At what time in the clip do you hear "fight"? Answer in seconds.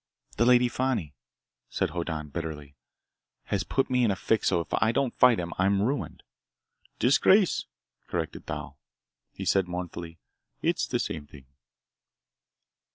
5.15-5.37